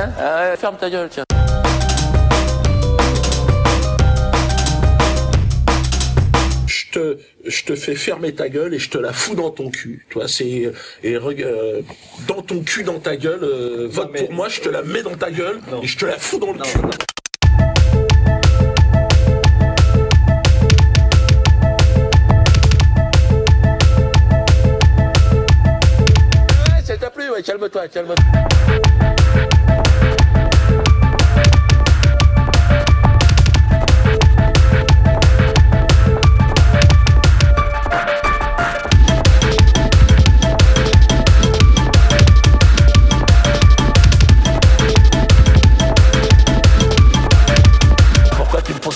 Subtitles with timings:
[0.00, 1.24] Hein Ah ferme ta gueule, tiens.
[6.66, 9.70] je te, je te fais fermer ta gueule et je te la fous dans ton
[9.70, 10.06] cul.
[10.10, 11.82] Toi, c'est et euh,
[12.26, 13.42] dans ton cul, dans ta gueule.
[13.42, 15.82] euh, vote mais- pour moi, je te la mets dans ta gueule Non.
[15.82, 16.78] et je te la fous dans le Non, cul.
[16.78, 16.90] non.
[26.72, 29.09] Ouais, ça t'a plu, ouais, calme-toi, calme-toi.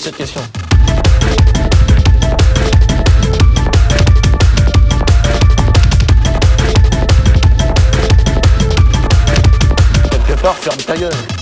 [0.05, 0.41] Cette question
[10.11, 11.34] Quelque part, ferme ta gueule.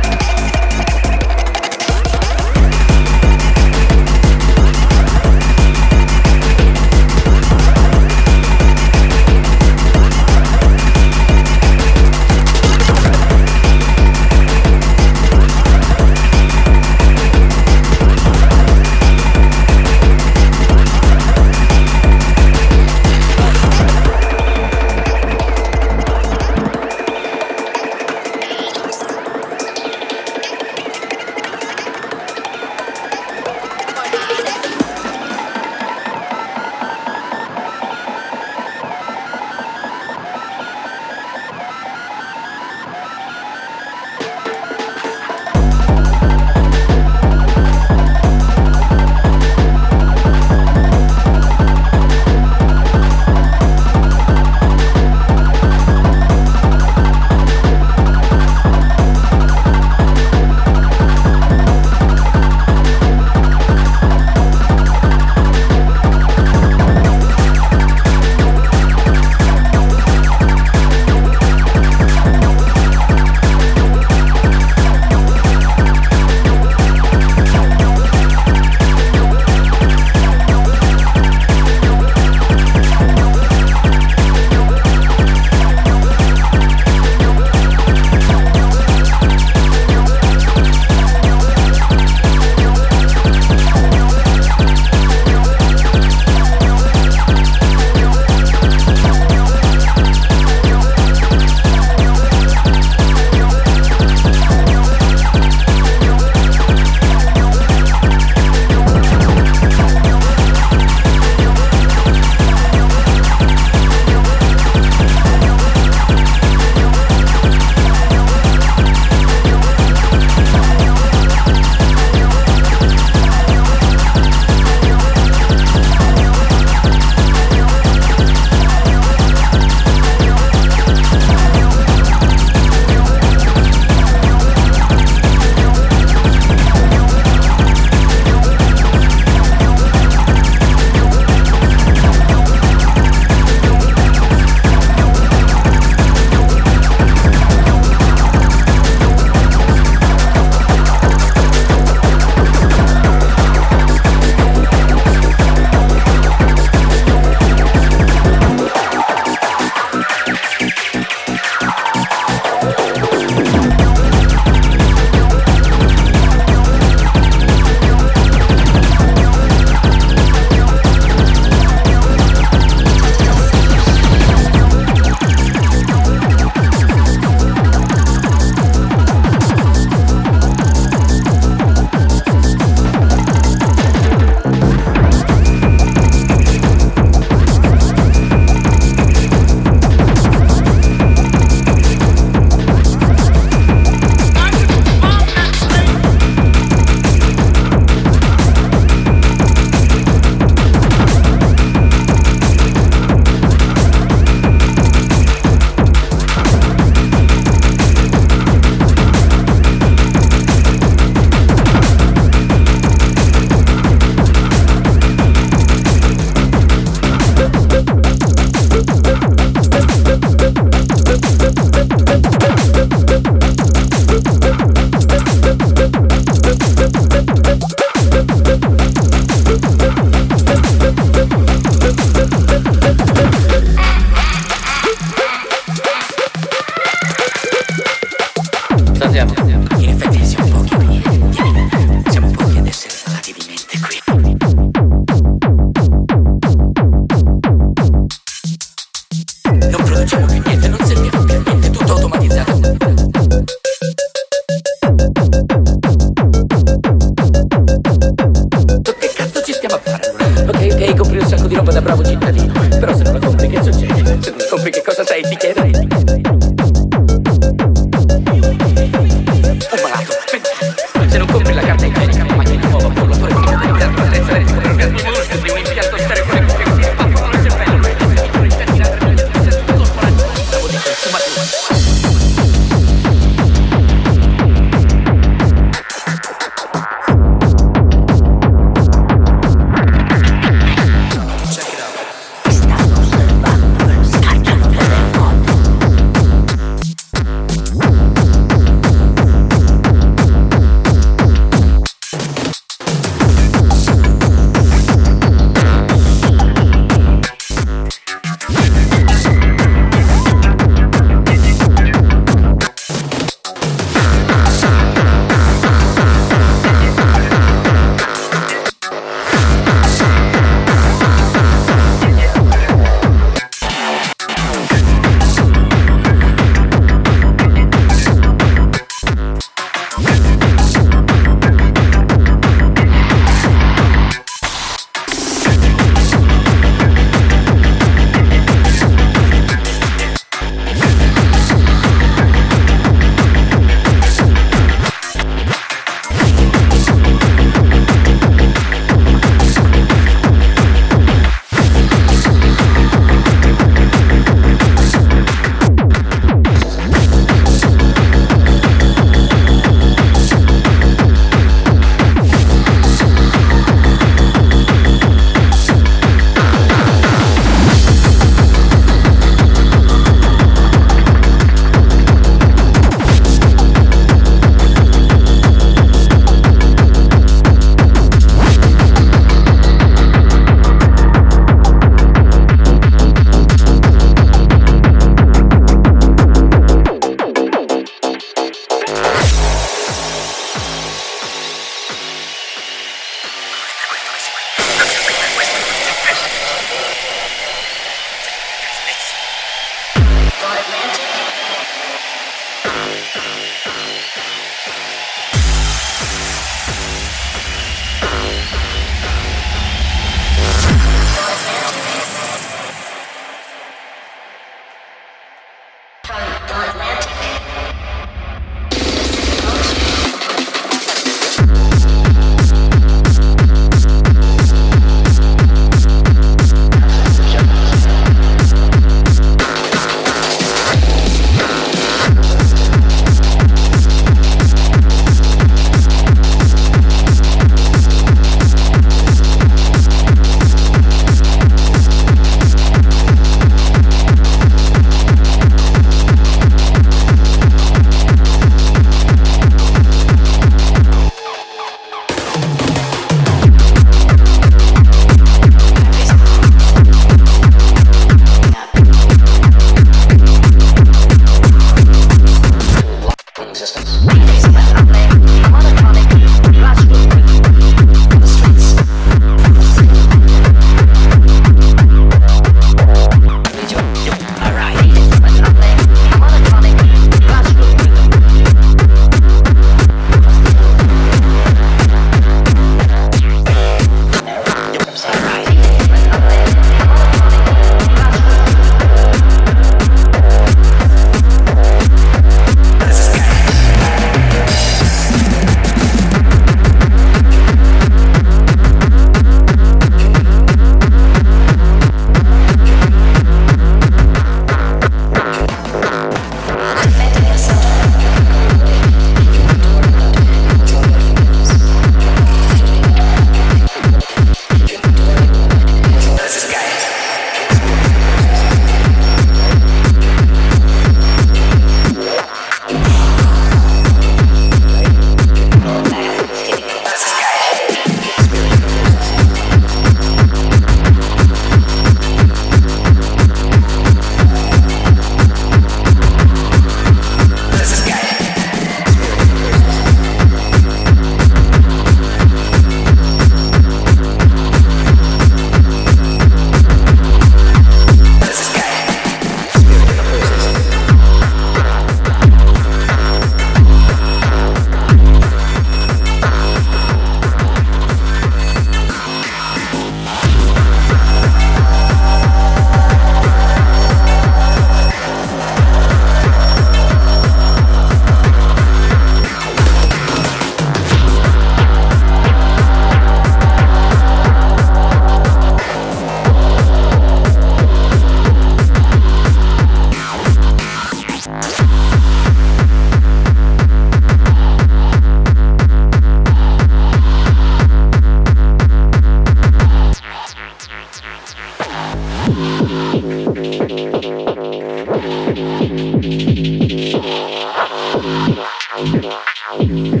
[599.11, 600.00] How do you